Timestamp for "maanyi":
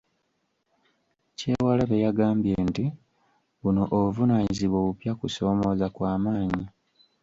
6.23-6.65